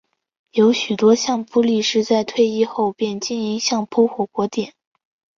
[0.53, 4.73] 有许多相扑力士在退役后便经营相扑火锅店。